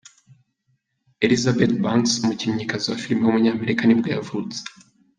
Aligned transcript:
Elizabeth 1.25 1.75
Banks, 1.83 2.11
umukinnyikazi 2.23 2.85
wa 2.87 2.99
filime 3.01 3.23
w’umunyamerika 3.25 3.81
nibwo 3.85 4.07
yavutse. 4.15 4.59